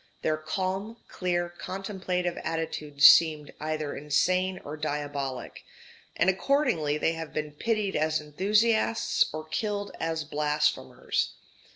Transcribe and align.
Their 0.23 0.35
calm, 0.37 0.97
clear, 1.07 1.47
contemplative 1.47 2.35
attitude 2.43 3.03
seemed 3.03 3.53
either 3.59 3.95
insane 3.95 4.59
or 4.65 4.75
diabolic; 4.75 5.63
and 6.15 6.27
accordingly 6.27 6.97
they 6.97 7.13
have 7.13 7.33
been 7.33 7.51
pitied 7.51 7.95
as 7.95 8.19
enthusiasts 8.19 9.23
or 9.31 9.45
killed 9.45 9.91
as 9.99 10.23
blasphemers. 10.23 11.33